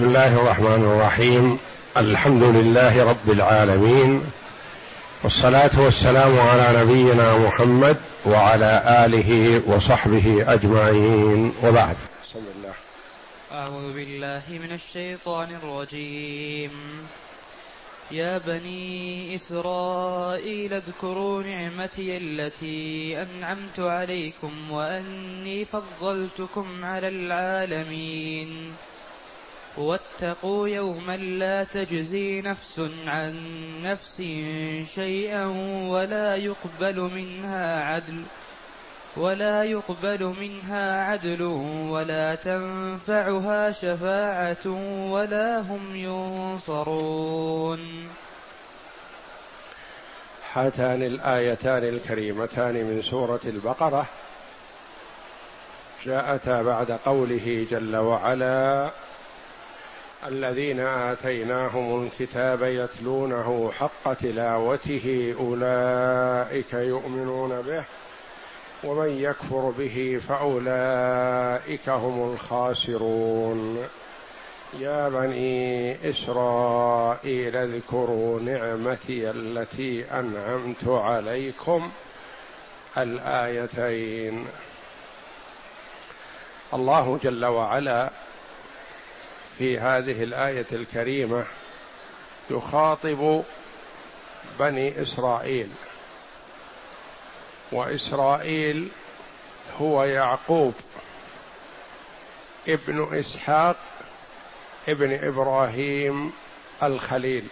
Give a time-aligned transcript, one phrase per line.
[0.00, 1.58] بسم الله الرحمن الرحيم.
[1.96, 4.22] الحمد لله رب العالمين.
[5.22, 11.52] والصلاة والسلام على نبينا محمد وعلى آله وصحبه أجمعين.
[11.62, 11.96] وبعد.
[12.24, 12.74] بسم الله.
[13.52, 16.70] أعوذ بالله من الشيطان الرجيم.
[18.10, 28.72] يا بني إسرائيل اذكروا نعمتي التي أنعمت عليكم وأني فضلتكم على العالمين.
[29.80, 33.34] واتقوا يوما لا تجزي نفس عن
[33.82, 34.16] نفس
[34.94, 35.46] شيئا
[35.88, 38.22] ولا يقبل منها عدل
[39.16, 41.42] ولا يقبل منها عدل
[41.88, 44.66] ولا تنفعها شفاعة
[45.10, 47.80] ولا هم ينصرون.
[50.52, 54.06] هاتان الآيتان الكريمتان من سورة البقرة
[56.04, 58.90] جاءتا بعد قوله جل وعلا
[60.26, 67.84] الذين آتيناهم الكتاب يتلونه حق تلاوته أولئك يؤمنون به
[68.84, 73.86] ومن يكفر به فأولئك هم الخاسرون.
[74.78, 81.90] يا بني إسرائيل اذكروا نعمتي التي أنعمت عليكم
[82.98, 84.46] الآيتين.
[86.74, 88.10] الله جل وعلا
[89.60, 91.46] في هذه الآية الكريمة
[92.50, 93.42] يخاطب
[94.58, 95.70] بني إسرائيل.
[97.72, 98.88] وإسرائيل
[99.80, 100.74] هو يعقوب
[102.68, 103.76] ابن إسحاق
[104.88, 106.32] ابن إبراهيم
[106.82, 107.46] الخليل.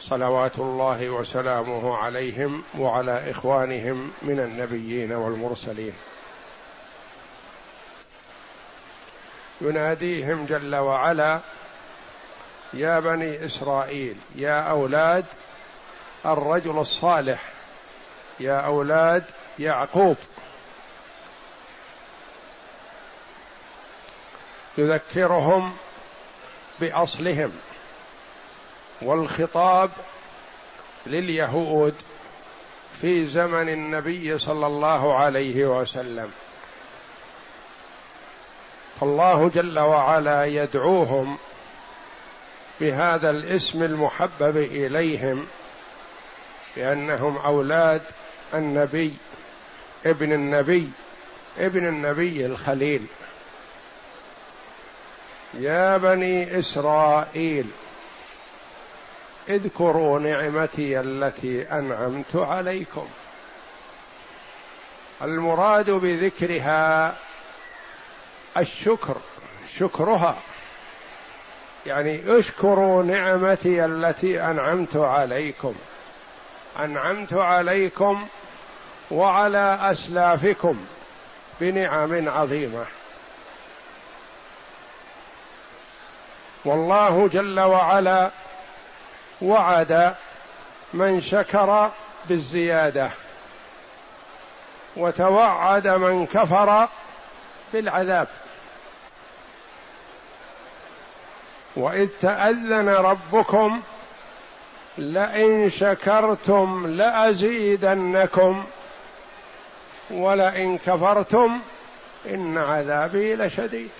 [0.00, 5.94] صلوات الله وسلامه عليهم وعلى إخوانهم من النبيين والمرسلين.
[9.64, 11.40] يناديهم جل وعلا
[12.72, 15.24] يا بني إسرائيل يا أولاد
[16.26, 17.52] الرجل الصالح
[18.40, 19.24] يا أولاد
[19.58, 20.16] يعقوب.
[24.78, 25.76] يذكرهم
[26.80, 27.52] بأصلهم
[29.02, 29.90] والخطاب
[31.06, 31.94] لليهود
[33.00, 36.30] في زمن النبي صلى الله عليه وسلم.
[39.00, 41.38] فالله جل وعلا يدعوهم
[42.80, 45.46] بهذا الاسم المحبب إليهم
[46.76, 48.02] بأنهم أولاد
[48.54, 49.14] النبي
[50.06, 50.90] ابن النبي
[51.58, 53.06] ابن النبي الخليل.
[55.54, 57.66] يا بني إسرائيل
[59.48, 63.08] اذكروا نعمتي التي أنعمت عليكم.
[65.22, 67.14] المراد بذكرها
[68.56, 69.16] الشكر
[69.78, 70.36] شكرها.
[71.86, 75.74] يعني اشكروا نعمتي التي أنعمت عليكم.
[76.78, 78.26] أنعمت عليكم
[79.10, 80.86] وعلى أسلافكم
[81.60, 82.84] بنعم عظيمة.
[86.64, 88.30] والله جل وعلا
[89.42, 90.14] وعد
[90.94, 91.90] من شكر
[92.28, 93.10] بالزيادة
[94.96, 96.88] وتوعد من كفر
[97.72, 98.28] بالعذاب.
[101.76, 103.82] وإذ تأذن ربكم
[104.98, 108.64] لئن شكرتم لأزيدنكم
[110.10, 111.60] ولئن كفرتم
[112.26, 113.90] إن عذابي لشديد.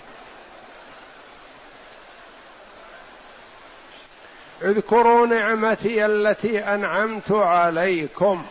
[4.62, 8.44] اذكروا نعمتي التي أنعمت عليكم.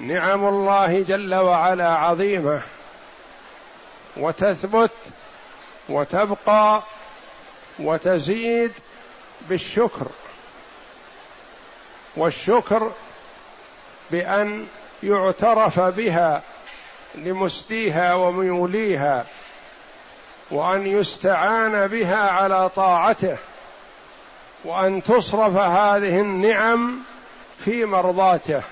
[0.00, 2.60] نعم الله جل وعلا عظيمة.
[4.16, 4.90] وتثبت
[5.88, 6.82] وتبقى
[7.78, 8.72] وتزيد
[9.48, 10.06] بالشكر.
[12.16, 12.92] والشكر
[14.10, 14.66] بأن
[15.02, 16.42] يعترف بها
[17.14, 19.24] لمسديها وميوليها
[20.50, 23.38] وأن يستعان بها على طاعته
[24.64, 26.98] وأن تصرف هذه النعم
[27.58, 28.62] في مرضاته.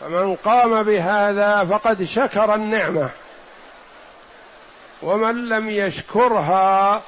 [0.00, 3.10] فمن قام بهذا فقد شكر النعمة
[5.02, 7.02] ومن لم يشكرها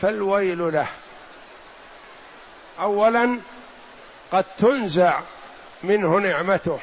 [0.00, 0.86] فالويل له.
[2.80, 3.38] اولا
[4.32, 5.20] قد تنزع
[5.82, 6.78] منه نعمته.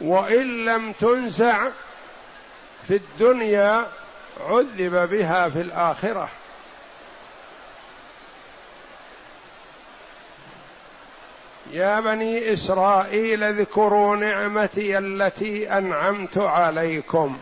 [0.00, 1.68] وإن لم تنزع
[2.88, 3.86] في الدنيا
[4.40, 6.28] عذب بها في الآخرة.
[11.70, 17.38] يا بني إسرائيل اذكروا نعمتي التي أنعمت عليكم.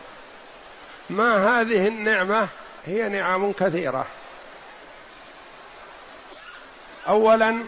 [1.11, 2.47] ما هذه النعمة؟
[2.85, 4.05] هي نعم كثيرة.
[7.07, 7.63] اولا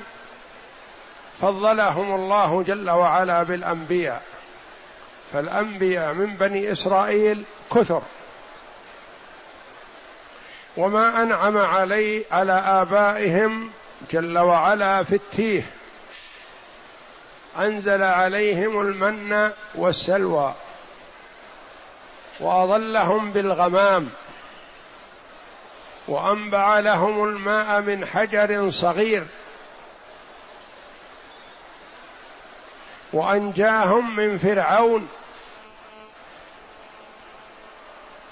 [1.41, 4.21] فضلهم الله جل وعلا بالأنبياء.
[5.33, 7.43] فالأنبياء من بني إسرائيل
[7.75, 8.01] كثر.
[10.77, 13.71] وما أنعم علي على آبائهم
[14.11, 15.63] جل وعلا في التيه.
[17.57, 20.53] أنزل عليهم المن والسلوى.
[22.39, 24.09] واظلهم بالغمام
[26.07, 29.25] وأنبع لهم الماء من حجر صغير
[33.13, 35.07] وأنجاهم من فرعون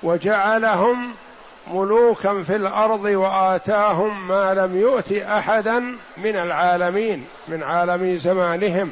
[0.04, 1.15] وجعلهم
[1.68, 5.80] ملوكا في الأرض وآتاهم ما لم يؤت أحدا
[6.18, 8.92] من العالمين من عالم زمانهم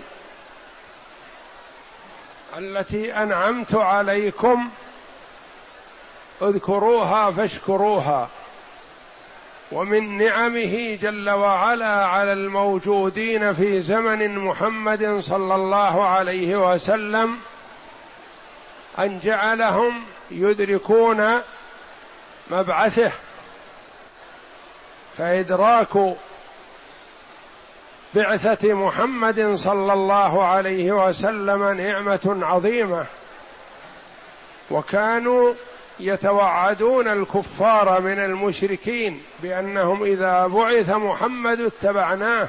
[2.57, 4.69] التي أنعمت عليكم
[6.41, 8.30] اذكروها فاشكروها.
[9.71, 17.38] ومن نعمه جل وعلا على الموجودين في زمن محمد صلى الله عليه وسلم
[19.00, 21.41] أن جعلهم يدركون
[22.51, 23.12] مبعثه.
[25.18, 26.15] فإدراك
[28.15, 33.06] بعثة محمد صلى الله عليه وسلم نعمة عظيمة.
[34.71, 35.53] وكانوا
[36.00, 42.48] يتوعدون الكفار من المشركين بأنهم إذا بعث محمد اتبعناه.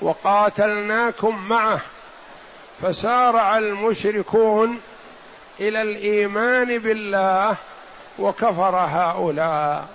[0.00, 1.80] وقاتلناكم معه.
[2.82, 4.80] فسارع المشركون
[5.60, 7.56] إلى الإيمان بالله
[8.18, 9.88] وكفر هؤلاء.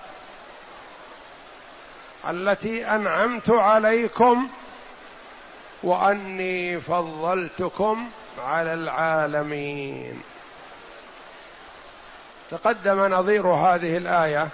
[2.30, 4.50] التي أنعمت عليكم
[5.84, 10.22] وأني فضلتكم على العالمين.
[12.52, 14.48] تقدم نظير هذه الآية.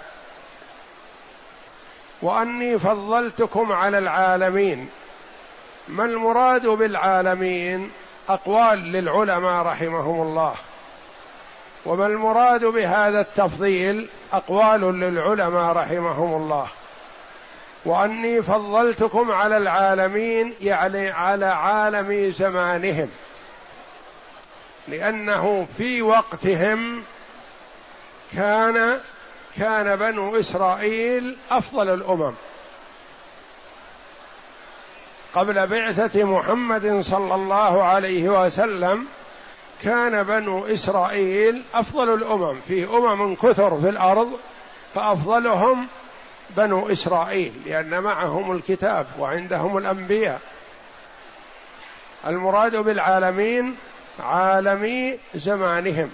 [2.22, 4.90] وأني فضلتكم على العالمين.
[5.88, 7.90] ما المراد بالعالمين؟
[8.28, 10.54] أقوال للعلماء رحمهم الله.
[11.86, 16.66] وما المراد بهذا التفضيل؟ أقوال للعلماء رحمهم الله.
[17.84, 23.10] وأني فضلتكم على العالمين يعني على عالم زمانهم.
[24.90, 27.02] لأنه في وقتهم
[28.36, 29.00] كان
[29.58, 32.32] كان بنو إسرائيل أفضل الأمم.
[35.34, 39.06] قبل بعثة محمد صلى الله عليه وسلم
[39.82, 42.60] كان بنو إسرائيل أفضل الأمم.
[42.68, 44.38] في أمم كثر في الأرض
[44.94, 45.86] فأفضلهم
[46.56, 50.40] بنو إسرائيل لأن معهم الكتاب وعندهم الأنبياء.
[52.26, 53.76] المراد بالعالمين
[54.20, 56.10] عالمي زمانهم.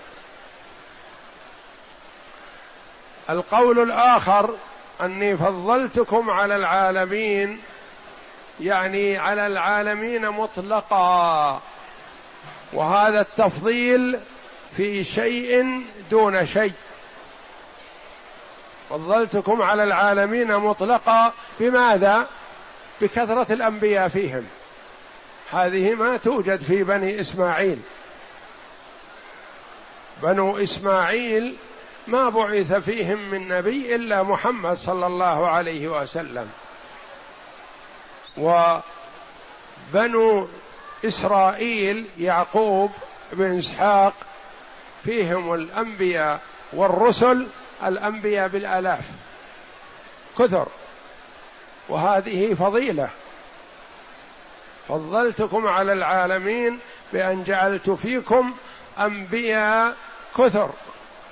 [3.31, 4.55] القول الآخر
[5.01, 7.61] أني فضلتكم على العالمين
[8.61, 11.63] يعني على العالمين مطلقا.
[12.73, 14.21] وهذا التفضيل
[14.77, 16.73] في شيء دون شيء.
[18.91, 21.33] فضلتكم على العالمين مطلقا.
[21.61, 22.27] بماذا؟
[23.01, 24.47] بكثرة الأنبياء فيهم.
[25.51, 27.79] هذه ما توجد في بني إسماعيل.
[30.23, 31.57] بنو إسماعيل
[32.07, 36.51] ما بعث فيهم من نبي إلا محمد صلى الله عليه وسلم.
[39.93, 40.49] وبنو
[41.05, 42.91] إسرائيل يعقوب
[43.33, 44.15] بن إسحاق
[45.05, 46.41] فيهم الأنبياء
[46.73, 47.47] والرسل
[47.85, 49.11] الأنبياء بالآلاف.
[50.39, 50.69] كثر.
[51.89, 53.09] وهذه فضيلة.
[54.89, 56.79] فضلتكم على العالمين
[57.13, 58.55] بأن جعلت فيكم
[58.99, 59.97] أنبياء
[60.39, 60.71] كثر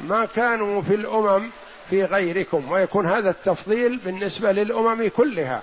[0.00, 1.50] ما كانوا في الأمم
[1.90, 5.62] في غيركم ويكون هذا التفضيل بالنسبة للأمم كلها.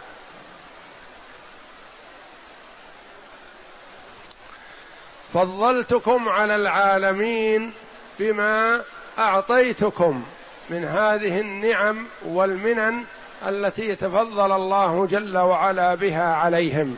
[5.34, 7.74] فضلتكم على العالمين
[8.20, 8.82] بما
[9.20, 10.24] أعطيتكم
[10.70, 13.04] من هذه النعم والمنن
[13.48, 16.98] التي تفضل الله جل وعلا بها عليهم.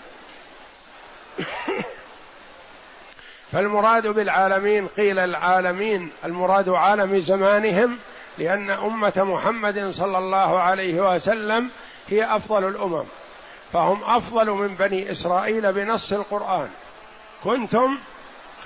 [3.54, 7.98] فالمراد بالعالمين قيل العالمين المراد عالم زمانهم
[8.38, 11.70] لأن أمة محمد صلى الله عليه وسلم
[12.08, 13.04] هي أفضل الأمم.
[13.74, 16.70] فهم أفضل من بني إسرائيل بنص القرآن.
[17.44, 17.98] كنتم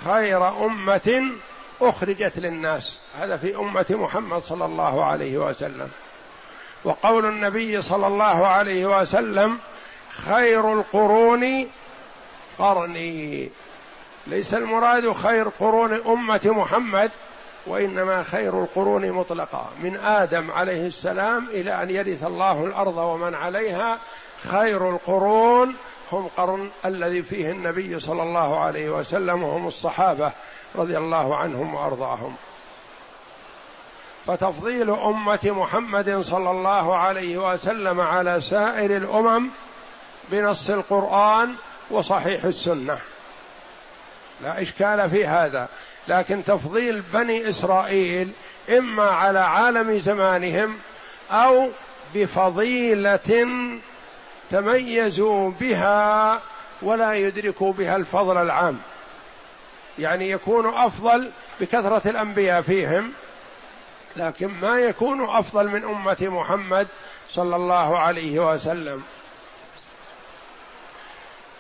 [0.06, 1.32] خير أمة
[1.82, 3.00] أخرجت للناس.
[3.15, 5.89] هذا في أمة محمد صلى الله عليه وسلم.
[6.84, 9.60] وقول النبي صلى الله عليه وسلم
[10.10, 11.67] خير القرون
[12.60, 13.50] قرني.
[14.27, 17.12] ليس المراد خير قرون أمة محمد
[17.67, 24.00] وإنما خير القرون مطلقا من آدم عليه السلام إلى أن يرث الله الأرض ومن عليها
[24.43, 25.75] خير القرون
[26.12, 30.31] هم قرن الذي فيه النبي صلى الله عليه وسلم وهم الصحابة
[30.75, 32.36] رضي الله عنهم وأرضاهم.
[34.25, 39.50] فتفضيل أمة محمد صلى الله عليه وسلم على سائر الأمم
[40.31, 41.55] بنص القرآن
[41.91, 42.98] وصحيح السنة.
[44.44, 45.67] لا إشكال في هذا.
[46.08, 48.32] لكن تفضيل بني إسرائيل
[48.77, 50.77] إما على عالم زمانهم
[51.32, 51.70] أو
[52.15, 53.50] بفضيلة
[54.51, 56.41] تميزوا بها
[56.82, 58.79] ولا يدركوا بها الفضل العام.
[60.00, 63.12] يعني يكون أفضل بكثرة الأنبياء فيهم
[64.15, 66.88] لكن ما يكون أفضل من أمة محمد
[67.29, 69.03] صلى الله عليه وسلم.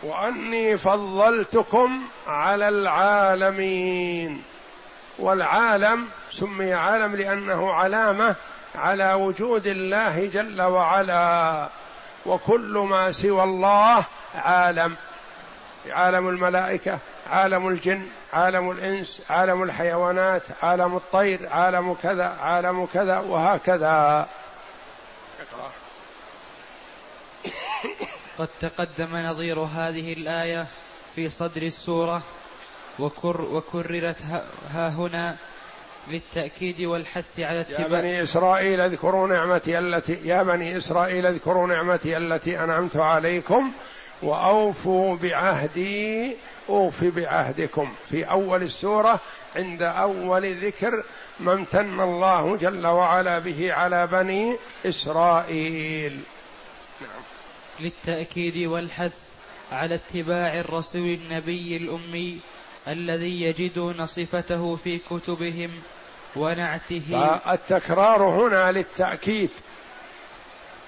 [0.03, 4.43] وأني فضلتكم على العالمين.
[5.19, 8.35] والعالم سمي عالم لأنه علامة
[8.75, 11.69] على وجود الله جل وعلا.
[12.25, 14.95] وكل ما سوى الله عالم.
[15.89, 16.99] عالم الملائكة
[17.29, 24.27] عالم الجن عالم الإنس عالم الحيوانات عالم الطير عالم كذا عالم كذا وهكذا.
[25.39, 25.71] اقرأ.
[28.37, 30.67] قد تقدم نظير هذه الآية
[31.15, 32.23] في صدر السورة
[32.99, 34.21] وكر وكررت
[34.71, 35.35] ها هنا
[36.07, 42.17] للتأكيد والحث على اتباع يا بني إسرائيل اذكروا نعمتي التي يا بني إسرائيل اذكروا نعمتي
[42.17, 43.71] التي أنعمت عليكم
[44.21, 46.35] وأوفوا بعهدي
[46.69, 47.93] أوف بعهدكم.
[48.09, 49.19] في أول السورة
[49.55, 51.03] عند أول ذكر
[51.39, 56.21] ما امتن الله جل وعلا به على بني إسرائيل.
[57.79, 59.17] للتأكيد والحث
[59.71, 62.39] على اتباع الرسول النبي الأمي
[62.87, 65.69] الذي يجدون صفته في كتبهم
[66.35, 67.39] ونعته.
[67.53, 69.49] التكرار هنا للتأكيد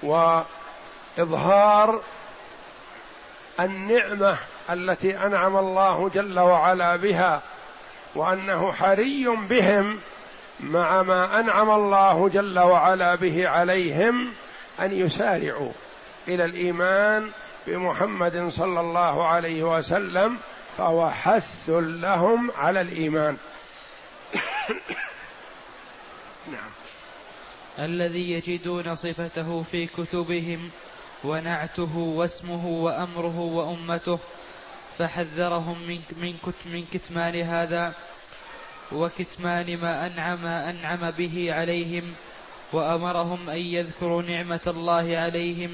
[0.02, 2.00] وإظهار
[3.60, 4.36] النعمة
[4.70, 7.42] التي أنعم الله جل وعلا بها
[8.14, 9.98] وأنه حري بهم
[10.60, 14.32] مع ما أنعم الله جل وعلا به عليهم
[14.80, 15.72] أن يسارعوا.
[16.28, 17.30] إلى الإيمان
[17.66, 20.38] بمحمد صلى الله عليه وسلم
[20.78, 23.36] فهو حث لهم على الإيمان.
[26.52, 26.70] نعم.
[27.78, 30.70] الذي يجدون صفته في كتبهم
[31.24, 34.18] ونعته واسمه وأمره وأمته
[34.98, 37.94] فحذرهم من من من كتمان هذا
[38.92, 42.14] وكتمان ما انعم أنعم به عليهم
[42.72, 45.70] وأمرهم أن يذكروا نعمة الله عليهم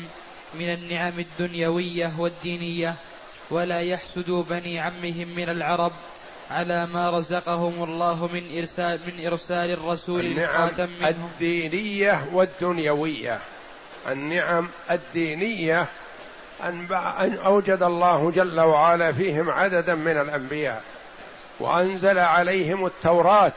[0.59, 2.95] من النعم الدنيوية والدينية
[3.51, 5.93] ولا يحسدوا بني عمهم من العرب
[6.51, 11.09] على ما رزقهم الله من إرسال من إرسال الرسول الخاتم منهم.
[11.09, 13.39] الدينية والدنيوية.
[14.09, 15.87] النعم الدينية
[16.63, 20.83] أن أوجد الله جل وعلا فيهم عددا من الأنبياء
[21.61, 23.53] وأنزل عليهم التوراة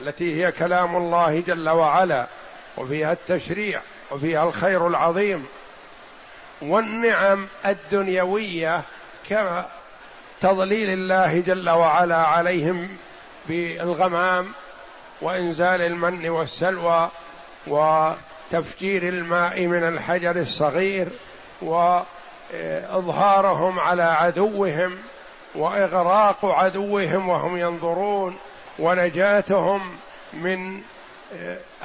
[0.00, 2.26] التي هي كلام الله جل وعلا
[2.76, 5.46] وفيها التشريع وفيها الخير العظيم
[6.62, 8.82] والنعم الدنيوية
[9.30, 12.96] كتضليل الله جل وعلا عليهم
[13.48, 14.52] بالغمام
[15.20, 17.10] وإنزال المن والسلوى
[17.66, 21.08] وتفجير الماء من الحجر الصغير
[22.52, 24.98] وإظهارهم على عدوهم
[25.54, 28.36] وإغراق عدوهم وهم ينظرون
[28.78, 29.96] ونجاتهم
[30.32, 30.80] من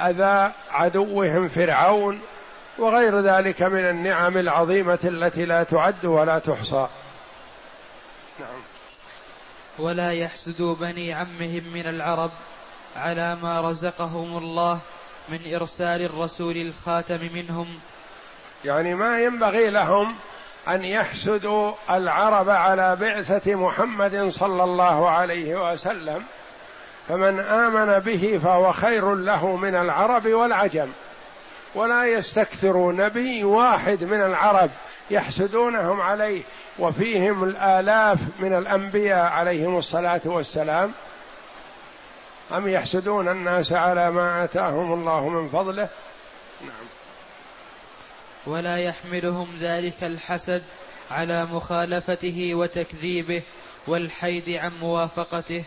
[0.00, 2.20] أذى عدوهم فرعون
[2.78, 6.88] وغير ذلك من النعم العظيمة التي لا تعد ولا تحصى.
[8.40, 8.60] نعم.
[9.78, 12.30] ولا يحسدوا بني عمهم من العرب
[12.96, 14.78] على ما رزقهم الله
[15.28, 17.78] من إرسال الرسول الخاتم منهم.
[18.64, 20.16] يعني ما ينبغي لهم
[20.68, 26.24] أن يحسدوا العرب على بعثة محمد صلى الله عليه وسلم
[27.08, 30.88] فمن آمن به فهو خير له من العرب والعجم.
[31.74, 34.70] ولا يستكثروا نبي واحد من العرب
[35.10, 36.42] يحسدونهم عليه
[36.78, 40.92] وفيهم الآلاف من الأنبياء عليهم الصلاة والسلام.
[42.52, 45.88] أم يحسدون الناس على ما آتاهم الله من فضله؟
[46.60, 46.86] نعم.
[48.46, 50.62] ولا يحملهم ذلك الحسد
[51.10, 53.42] على مخالفته وتكذيبه
[53.86, 55.64] والحيد عن موافقته.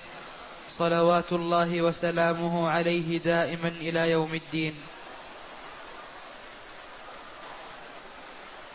[0.70, 4.76] صلوات الله وسلامه عليه دائما إلى يوم الدين.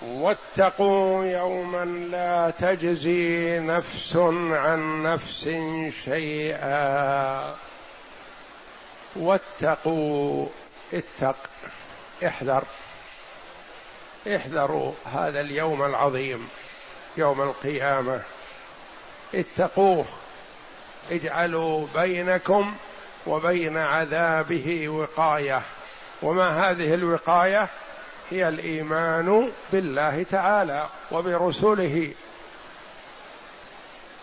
[0.02, 4.16] واتقوا يوما لا تجزي نفس
[4.50, 5.50] عن نفس
[6.04, 7.56] شيئا.
[9.16, 10.46] واتقوا
[10.92, 11.36] اتق
[12.26, 12.64] احذر
[14.36, 16.48] احذروا هذا اليوم العظيم
[17.16, 18.22] يوم القيامة.
[19.34, 20.04] اتقوه
[21.10, 22.76] اجعلوا بينكم
[23.26, 25.62] وبين عذابه وقاية.
[26.22, 27.68] وما هذه الوقاية؟
[28.30, 32.10] هي الإيمان بالله تعالى وبرسله.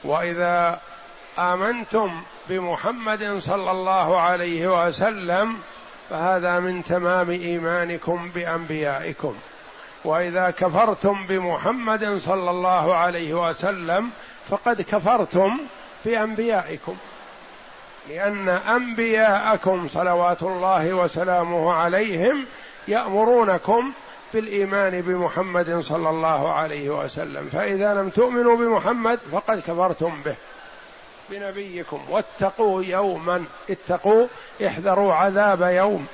[0.04, 0.80] وإذا
[1.40, 5.58] آمنتم بمحمد صلى الله عليه وسلم
[6.10, 9.36] فهذا من تمام إيمانكم بأنبيائكم.
[10.06, 14.10] وإذا كفرتم بمحمد صلى الله عليه وسلم
[14.50, 15.60] فقد كفرتم
[16.06, 16.96] بأنبيائكم.
[18.10, 22.46] لأن أنبياءكم صلوات الله وسلامه عليهم
[22.88, 23.92] يأمرونكم
[24.34, 30.36] بالايمان بمحمد صلى الله عليه وسلم فإذا لم تؤمنوا بمحمد فقد كفرتم به
[31.30, 34.28] بنبيكم واتقوا يوما اتقوا
[34.68, 36.08] احذروا عذاب يوم.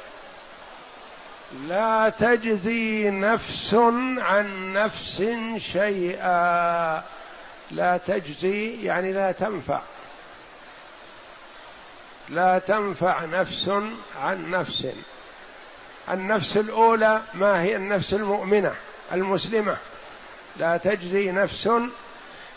[1.68, 3.74] لا تجزي نفس
[4.18, 5.24] عن نفس
[5.58, 7.04] شيئا.
[7.72, 9.80] لا تجزي يعني لا تنفع.
[12.30, 13.72] لا تنفع نفس
[14.22, 14.88] عن نفس.
[16.10, 18.74] النفس الأولى ما هي النفس المؤمنة
[19.12, 19.78] المسلمة.
[20.58, 21.70] لا تجزي نفس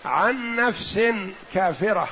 [0.04, 1.00] عن نفس
[1.54, 2.08] كافرة.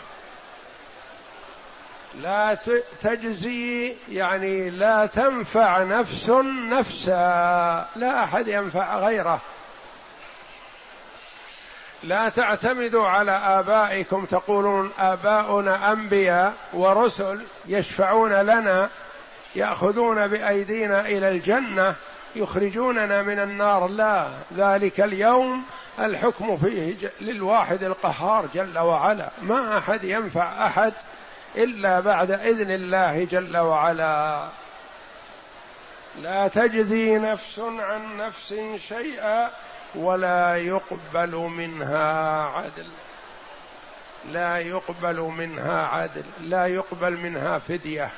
[2.21, 2.59] لا
[3.03, 6.31] تجزي يعني لا تنفع نفس
[6.71, 7.89] نفسا.
[7.97, 9.41] لا أحد ينفع غيره.
[12.03, 14.25] لا تعتمدوا على آبائكم.
[14.25, 18.91] تقولون آباؤنا أنبياء ورسل يشفعون لنا.
[19.55, 21.95] يأخذون بأيدينا إلى الجنة
[22.37, 23.89] يخرجوننا من النار.
[23.89, 25.65] لا ذلك اليوم
[25.99, 29.31] الحكم فيه للواحد القهار جل وعلا.
[29.43, 30.93] ما أحد ينفع أحد
[31.57, 34.49] إلا بعد إذن الله جل وعلا.
[36.23, 39.51] لا تجزي نفس عن نفس شيئا
[39.95, 42.87] ولا يقبل منها عدل.
[44.31, 48.11] لا يقبل منها عدل لا يقبل منها فدية.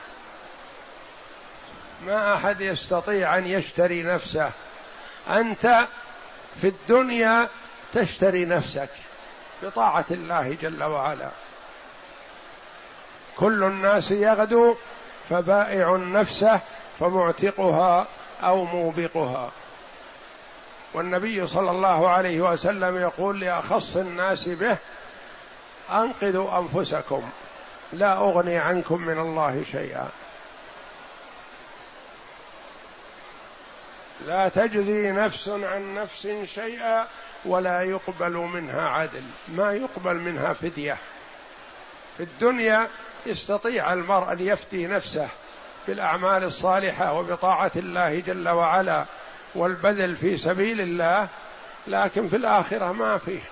[2.07, 4.51] ما أحد يستطيع أن يشتري نفسه.
[5.29, 5.87] أنت
[6.61, 7.49] في الدنيا
[7.93, 8.89] تشتري نفسك
[9.63, 11.29] بطاعة الله جل وعلا.
[13.37, 14.77] كل الناس يغدو
[15.31, 16.61] فبائع نفسه
[17.01, 18.07] فمعتقها
[18.43, 19.51] أو موبقها.
[20.95, 24.79] والنبي صلى الله عليه وسلم يقول لأخص الناس به
[25.91, 27.31] أنقذوا أنفسكم
[27.93, 30.09] لا أغني عنكم من الله شيئا.
[34.27, 37.07] لا تجزي نفس عن نفس شيئا
[37.45, 39.23] ولا يقبل منها عدل.
[39.49, 40.97] ما يقبل منها فدية.
[42.17, 42.89] في الدنيا
[43.27, 45.29] يستطيع المرء أن يفتي نفسه
[45.89, 49.05] بالأعمال الصالحة وبطاعة الله جل وعلا
[49.55, 51.29] والبذل في سبيل الله
[51.87, 53.43] لكن في الآخرة ما فيه.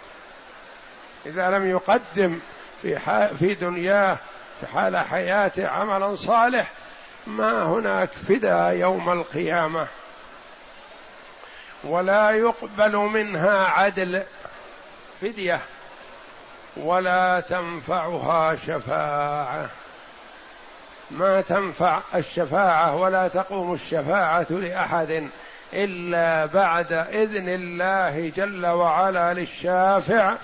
[1.26, 2.40] إذا لم يقدم
[2.82, 2.98] في
[3.38, 4.16] في دنياه
[4.60, 6.72] في حال حياته عملا صالح
[7.26, 9.86] ما هناك فدا يوم القيامة.
[11.84, 14.22] ولا يقبل منها عدل.
[15.20, 15.60] فدية.
[16.76, 19.68] ولا تنفعها شفاعة.
[21.10, 25.28] ما تنفع الشفاعة ولا تقوم الشفاعة لأحد
[25.72, 30.36] إلا بعد إذن الله جل وعلا للشافع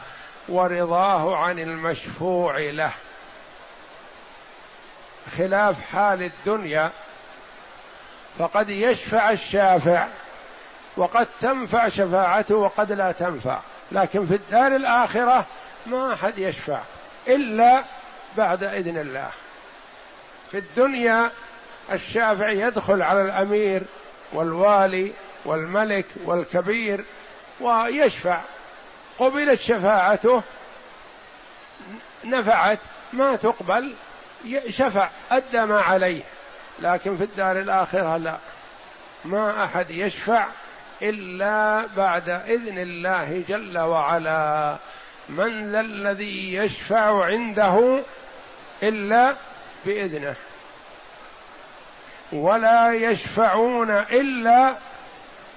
[0.48, 2.92] ورضاه عن المشفوع له.
[5.38, 6.90] خلاف حال الدنيا.
[8.38, 10.06] فقد يشفع الشافع
[10.96, 13.60] وقد تنفع شفاعته وقد لا تنفع.
[13.92, 15.46] لكن في الدار الآخرة
[15.86, 16.80] ما أحد يشفع
[17.28, 17.84] إلا
[18.36, 19.30] بعد إذن الله.
[20.50, 21.30] في الدنيا
[21.92, 23.82] الشافع يدخل على الأمير
[24.32, 25.12] والوالي
[25.44, 27.04] والملك والكبير
[27.60, 28.40] ويشفع.
[29.18, 30.42] قبلت شفاعته
[32.24, 32.78] نفعت
[33.12, 33.94] ما تقبل
[34.70, 36.22] شفع أدى ما عليه.
[36.78, 38.38] لكن في الدار الآخرة لا.
[39.24, 40.46] ما أحد يشفع
[41.02, 44.76] إلا بعد إذن الله جل وعلا.
[45.28, 48.02] من ذا الذي يشفع عنده
[48.82, 49.36] إلا
[49.86, 50.36] بإذنه.
[52.32, 54.76] ولا يشفعون إلا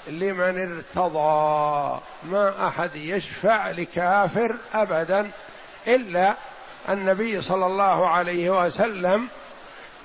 [0.08, 2.02] لمن ارتضى.
[2.24, 5.32] ما أحد يشفع لكافر ابدا
[5.88, 6.36] إلا
[6.90, 9.28] النبي صلى الله عليه وسلم.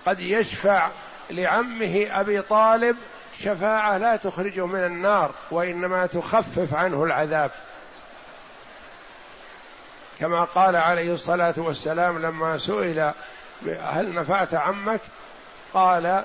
[0.07, 0.88] قد يشفع
[1.31, 2.96] لعمه أبي طالب
[3.40, 7.51] شفاعة لا تخرجه من النار وإنما تخفف عنه العذاب.
[10.18, 13.12] كما قال عليه الصلاة والسلام لما سئل
[13.81, 15.01] هل نفعت عمك؟
[15.75, 16.25] قال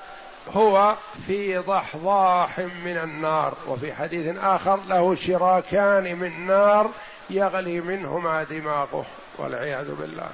[0.50, 0.96] هو
[1.26, 6.90] في ضحضاح من النار وفي حديث آخر له شراكان من نار
[7.30, 9.06] يغلي منهما دماغه
[9.38, 10.28] والعياذ بالله.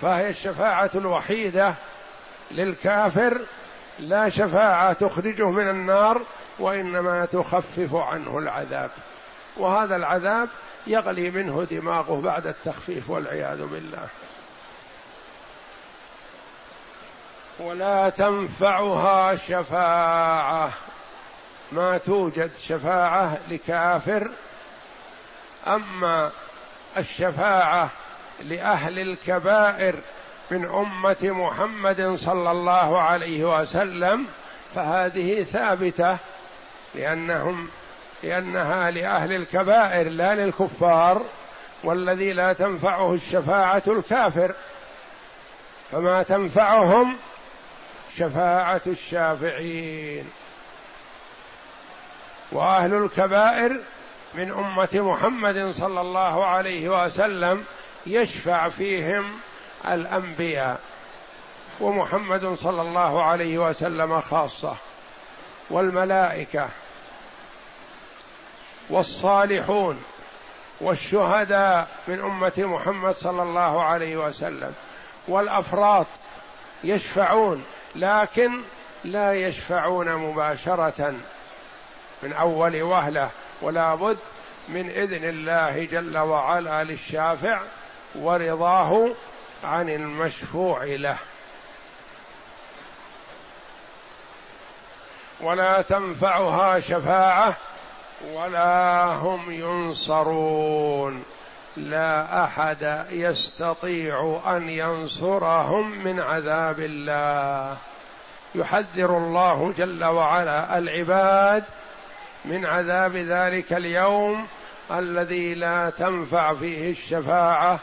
[0.00, 1.74] فهي الشفاعة الوحيدة
[2.50, 3.40] للكافر
[3.98, 6.22] لا شفاعة تخرجه من النار
[6.58, 8.90] وإنما تخفف عنه العذاب.
[9.56, 10.48] وهذا العذاب
[10.86, 14.08] يغلي منه دماغه بعد التخفيف والعياذ بالله.
[17.58, 20.70] ولا تنفعها شفاعة.
[21.72, 24.30] ما توجد شفاعة لكافر
[25.66, 26.30] أما
[26.96, 27.90] الشفاعة
[28.42, 29.94] لأهل الكبائر
[30.50, 34.26] من أمة محمد صلى الله عليه وسلم
[34.74, 36.18] فهذه ثابتة
[36.94, 37.68] لأنهم
[38.22, 41.22] لأنها لأهل الكبائر لا للكفار
[41.84, 44.54] والذي لا تنفعه الشفاعة الكافر.
[45.92, 47.16] فما تنفعهم
[48.16, 50.30] شفاعة الشافعين.
[52.52, 53.80] وأهل الكبائر
[54.34, 57.64] من أمة محمد صلى الله عليه وسلم
[58.06, 59.38] يشفع فيهم
[59.86, 60.80] الأنبياء.
[61.80, 64.76] ومحمد صلى الله عليه وسلم خاصة.
[65.70, 66.68] والملائكة.
[68.90, 70.02] والصالحون.
[70.80, 74.74] والشهداء من أمة محمد صلى الله عليه وسلم.
[75.28, 76.06] والأفراط.
[76.84, 77.64] يشفعون.
[77.94, 78.62] لكن
[79.04, 81.14] لا يشفعون مباشرة.
[82.22, 83.30] من أول وهلة.
[83.62, 84.18] ولا بد
[84.68, 87.60] من إذن الله جل وعلا للشافع.
[88.14, 89.08] ورضاه
[89.64, 91.16] عن المشفوع له.
[95.40, 97.56] ولا تنفعها شفاعة
[98.32, 101.24] ولا هم ينصرون.
[101.76, 107.76] لا أحد يستطيع أن ينصرهم من عذاب الله.
[108.54, 111.64] يحذر الله جل وعلا العباد
[112.44, 114.46] من عذاب ذلك اليوم
[114.90, 117.80] الذي لا تنفع فيه الشفاعة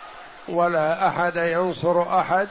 [0.47, 2.47] ولا أحد ينصر أحد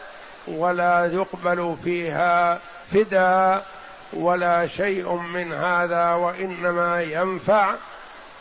[0.48, 2.58] ولا يقبل فيها
[2.92, 3.66] فداء
[4.12, 7.74] ولا شيء من هذا وإنما ينفع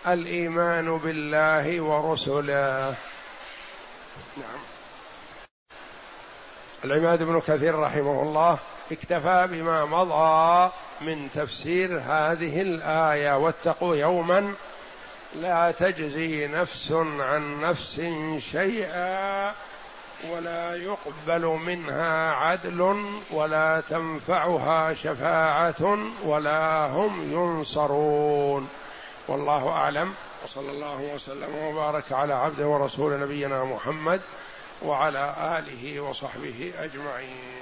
[0.08, 2.96] الإيمان بالله ورسله.
[4.38, 4.60] نعم.
[6.86, 8.58] العماد بن كثير رحمه الله
[8.92, 14.54] اكتفى بما مضى من تفسير هذه الآية واتقوا يوما
[15.42, 18.02] لا تجزي نفس عن نفس
[18.52, 19.54] شيئا
[20.32, 28.70] ولا يقبل منها عدل ولا تنفعها شفاعة ولا هم ينصرون.
[29.28, 30.14] والله أعلم.
[30.44, 34.22] وصلى الله وسلم وبارك على عبده ورسول نبينا محمد
[34.82, 37.62] وعلى آله وصحبه أجمعين.